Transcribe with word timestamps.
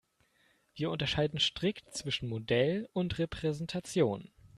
Wir 0.73 0.89
unterscheiden 0.89 1.37
strikt 1.39 1.93
zwischen 1.93 2.27
Modell 2.27 2.89
und 2.93 3.19
Repräsentation. 3.19 4.31